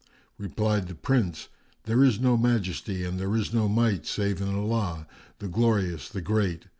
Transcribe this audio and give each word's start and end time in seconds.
Replied 0.39 0.87
the 0.87 0.95
Prince, 0.95 1.47
"There 1.83 2.03
is 2.03 2.19
no 2.19 2.35
Majesty 2.35 3.05
and 3.05 3.19
there 3.19 3.35
is 3.35 3.53
no 3.53 3.69
Might 3.69 4.07
save 4.07 4.41
in 4.41 4.49
Allah, 4.51 5.05
the 5.37 5.47
Glorious, 5.47 6.09
the 6.09 6.21
Great! 6.21 6.65